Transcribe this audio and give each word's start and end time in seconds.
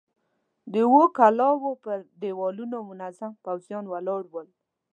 د 0.71 0.73
اوو 0.87 1.01
کلاوو 1.17 1.71
پر 1.83 1.97
دېوالونو 2.21 2.77
منظم 2.89 3.31
پوځيان 3.45 3.83
ولاړ 3.89 4.21
ول. 4.29 4.47